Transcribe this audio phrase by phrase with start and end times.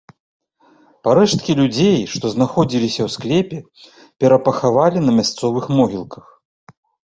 [1.07, 3.59] Парэшткі людзей, што знаходзіліся ў склепе,
[4.25, 6.25] перапахавалі на мясцовых могілках.